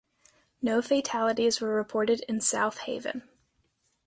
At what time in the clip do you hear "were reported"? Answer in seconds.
1.61-2.21